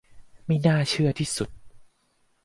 [0.45, 1.49] ไม่น่าเชื่อที่สุด